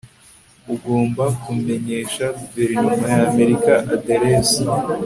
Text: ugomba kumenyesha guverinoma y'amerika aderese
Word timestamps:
ugomba 0.73 1.23
kumenyesha 1.41 2.23
guverinoma 2.39 3.05
y'amerika 3.17 3.73
aderese 3.93 4.63